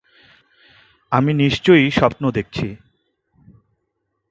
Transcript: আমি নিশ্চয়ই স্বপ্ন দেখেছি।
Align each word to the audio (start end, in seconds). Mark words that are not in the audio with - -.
আমি 1.11 1.31
নিশ্চয়ই 1.33 1.87
স্বপ্ন 1.91 2.23
দেখেছি। 2.31 2.67